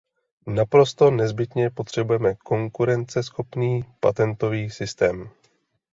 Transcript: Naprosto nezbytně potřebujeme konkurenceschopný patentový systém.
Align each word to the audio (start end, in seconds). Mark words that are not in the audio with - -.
Naprosto 0.47 1.11
nezbytně 1.11 1.69
potřebujeme 1.69 2.35
konkurenceschopný 2.35 3.85
patentový 3.99 4.69
systém. 4.69 5.29